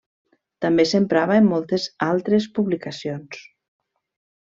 També 0.65 0.85
s'emprava 0.93 1.37
en 1.43 1.51
moltes 1.51 1.87
altres 2.09 2.51
publicacions. 2.59 3.49